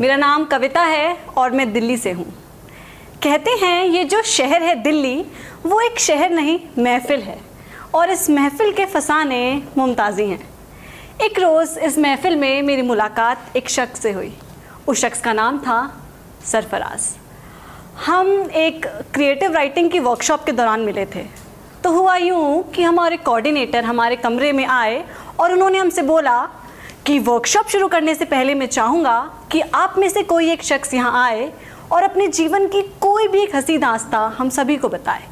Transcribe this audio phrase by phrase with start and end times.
[0.00, 2.24] मेरा नाम कविता है और मैं दिल्ली से हूँ।
[3.22, 5.26] कहते हैं, ये जो शहर है दिल्ली,
[5.66, 7.40] वो एक शहर नहीं, महफिल है।
[7.94, 10.48] और इस महफिल के फसाने मुमताज़ी हैं।
[11.20, 14.36] एक रोज़ इस महफिल में मेरी मुलाकात एक शख्स से हुई।
[14.88, 16.06] उस शख्स का नाम था
[16.44, 17.00] सरफराज।
[18.06, 21.24] हम एक क्रिएटिव राइटिंग की वर्कशॉप के दौरान मिले थे।
[21.84, 25.04] तो हुआ यूँ कि हमारे कोऑर्डिनेटर हमारे कमरे में आए
[25.40, 26.48] और उन्होंने हमसे बोला
[27.06, 30.94] कि वर्कशॉप शुरू करने से पहले मैं चाहूँगा कि आप में से कोई एक शख्स
[30.94, 31.52] यहाँ आए
[31.92, 35.22] और अपने जीवन की कोई भी एक हँसी दास्ता हम सभी को बताए।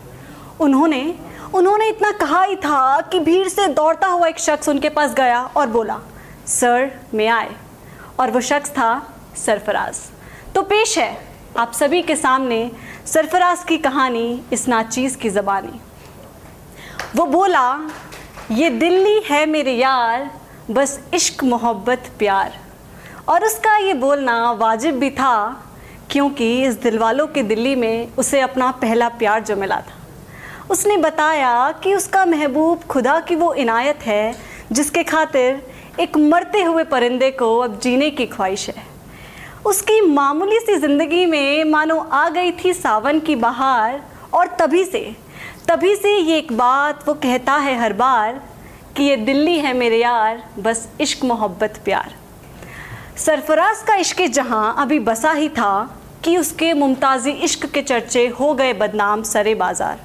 [0.60, 1.14] उन्होंने
[1.54, 5.42] उन्होंने इतना कहा ही था कि भीड़ से दौड़ता हुआ एक शख्स उनके पास गया
[5.42, 6.00] और बोला,
[6.46, 7.56] सर, मैं आए।
[8.20, 9.98] और वो शख्स था सरफराज।
[10.54, 12.70] तो पेश है आप सभी के सामने
[13.06, 15.80] सरफराज की कहानी, इस नाचीज़ की ज़बानी।
[17.16, 17.80] वो बोला,
[18.50, 20.30] ये दिल्ली है मेरे यार,
[20.70, 22.71] बस इश्क मोहब्बत प्यार।
[23.28, 25.64] और उसका ये बोलना वाजिब भी था,
[26.10, 30.00] क्योंकि इस दिलवालों के दिल्ली में उसे अपना पहला प्यार जो मिला था।
[30.70, 34.34] उसने बताया कि उसका महबूब खुदा की वो इनायत है,
[34.72, 38.84] जिसके खातिर एक मरते हुए परिंदे को अब जीने की ख्वाहिश है।
[39.66, 44.00] उसकी मामूली सी ज़िंदगी में मानो आ गई थी सावन की बहार,
[44.34, 45.04] और तभी से
[45.68, 48.40] तभी से ये एक बात वो कहता है हर बार
[48.96, 52.14] कि ये दिल्ली है मेरे यार, बस इश्क मोहब्बत प्यार।
[53.16, 58.52] सरफराज का इश्क जहाँ अभी बसा ही था कि उसके मुमताज़ी इश्क के चर्चे हो
[58.54, 60.00] गए बदनाम सरे बाज़ार।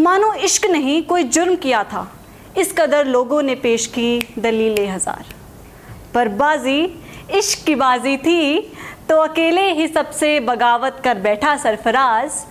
[0.00, 2.10] मानो इश्क नहीं, कोई जुर्म किया था।
[2.58, 5.24] इस कदर लोगों ने पेश की दलील हज़ार।
[6.14, 6.82] पर बाजी,
[7.30, 8.72] इश्क की बाजी थी
[9.08, 12.44] तो अकेले ही सबसे बगावत कर बैठा सरफराज।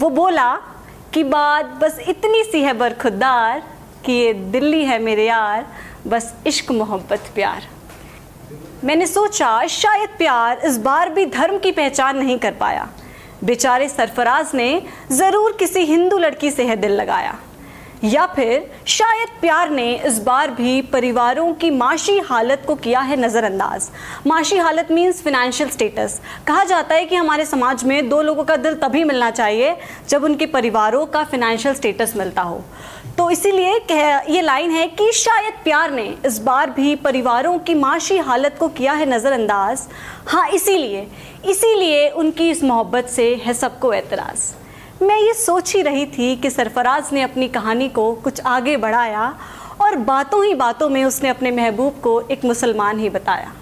[0.00, 0.54] वो बोला
[1.14, 3.62] कि बात बस इतनी सी है बरखुदार
[4.04, 5.66] कि ये दिल्ली है मेरे यार,
[6.06, 7.77] बस इश्क मोहब्बत प्यार।
[8.84, 12.88] मैंने सोचा, शायद प्यार इस बार भी धर्म की पहचान नहीं कर पाया।
[13.44, 14.70] बेचारे सरफराज ने
[15.12, 17.38] ज़रूर किसी हिंदू लड़की से है दिल लगाया।
[18.04, 23.16] या फिर शायद प्यार ने इस बार भी परिवारों की माशी हालत को किया है
[23.16, 23.88] नज़रअंदाज।
[24.26, 28.56] माशी हालत मीन्स फिनेंशियल स्टेटस कहा जाता है कि हमारे समाज में दो लोगों का
[28.56, 29.76] दिल तभी मिलना चाहिए
[30.08, 32.62] जब उनके परिवारों का फिनेंशियल स्टेटस मिलता हो।
[33.18, 33.72] तो इसीलिए
[34.30, 38.68] ये लाइन है कि शायद प्यार ने इस बार भी परिवारों की माशी हालत को
[38.70, 39.80] किया है नज़रअंदाज।
[40.26, 41.06] हाँ इसीलिए
[41.50, 46.50] इसीलिए उनकी इस मोहब्बत से है सबको एतराज़ मैं ये सोच ही रही थी कि
[46.50, 49.32] सरफराज ने अपनी कहानी को कुछ आगे बढ़ाया
[49.80, 53.52] और बातों ही बातों में उसने अपने महबूब को एक मुसलमान ही बताया।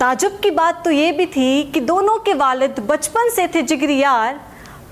[0.00, 3.98] ताजुब की बात तो ये भी थी कि दोनों के वालिद बचपन से थे जिगरी
[3.98, 4.40] यार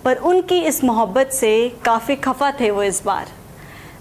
[0.04, 1.52] पर उनकी इस मोहब्बत से
[1.84, 3.38] काफ़ी खफा थे वो इस बार।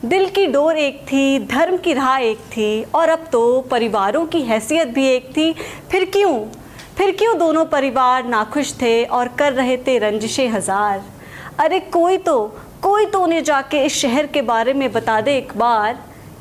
[0.06, 4.42] दिल की डोर एक थी, धर्म की राह एक थी, और अब तो परिवारों की
[4.42, 5.52] हैसियत भी एक थी।
[5.92, 6.40] फिर क्यों?
[6.98, 11.04] फिर क्यों दोनों परिवार नाखुश थे और कर रहे थे रंजिशें हज़ार?
[11.60, 12.38] अरे कोई तो
[12.84, 16.00] कोई तो उन्हें जाके इस शहर के बारे में बता दे एक बार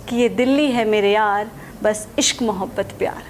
[0.08, 1.50] कि ये दिल्ली है मेरे यार,
[1.82, 3.22] बस इश्क मोहब्बत प्यार।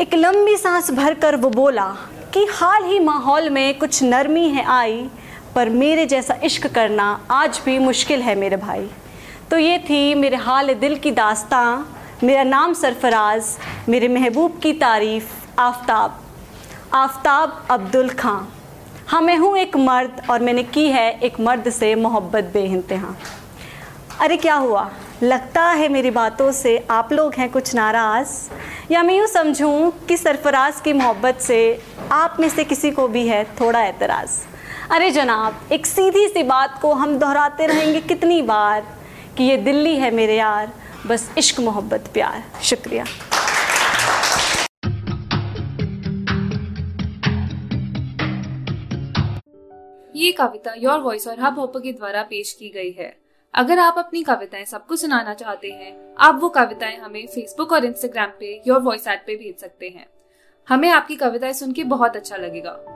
[0.00, 1.86] एक लंबी सांस भर कर वो बोला
[2.34, 5.06] कि हाल ही माहौल में कुछ नरमी है आई
[5.56, 8.90] पर मेरे जैसा इश्क करना आज भी मुश्किल है मेरे भाई।
[9.50, 11.82] तो ये थी मेरे हाल दिल की दास्तां,
[12.26, 13.44] मेरा नाम सरफराज,
[13.88, 16.20] मेरे महबूब की तारीफ़, आफ्ताब।
[16.94, 18.44] आफ्ताब अब्दुल खां।
[19.06, 23.14] हाँ मैं हूँ एक मर्द और मैंने की है एक मर्द से मोहब्बत बेइंतहा।
[24.20, 24.90] अरे, क्या हुआ?
[25.22, 28.28] लगता है मेरी बातों से आप लोग हैं कुछ नाराज़।
[28.92, 31.80] या मैं यूँ समझूँ कि सरफराज की मोहब्बत से
[32.12, 34.55] आप में से किसी को भी है थोड़ा एतराज़
[34.90, 38.86] अरे जनाब, एक सीधी सी बात को हम दोहराते रहेंगे कितनी बार
[39.36, 40.72] कि ये दिल्ली है मेरे यार,
[41.06, 43.04] बस इश्क, मोहब्बत, प्यार। शुक्रिया।
[50.16, 53.16] ये कविता योर वॉइस और हब हॉपर के द्वारा पेश की गई है।
[53.54, 58.28] अगर आप अपनी कविताएँ सबको सुनाना चाहते हैं, आप वो कविताएँ हमें फेसबुक और इंस्टाग्राम
[58.40, 60.06] पे योर वॉइस ऐप पे भेज सकते हैं।
[60.68, 62.95] हमें आपकी कविताएँ सुन के बहुत अच्छा लगेगा।